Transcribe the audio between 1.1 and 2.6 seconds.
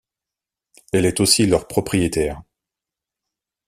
aussi leur propriétaire.